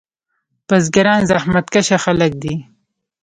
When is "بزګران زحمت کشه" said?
0.67-1.97